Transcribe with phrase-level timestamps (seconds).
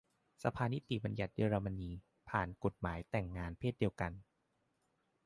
[0.43, 1.91] สภานิติบัญญัติเยอรมนี
[2.29, 4.11] ผ่านกฎหมายแต่งงานเพศเดียวกัน